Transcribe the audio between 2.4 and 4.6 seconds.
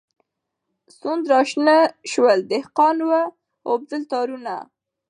دهقان و اوبدل تارونه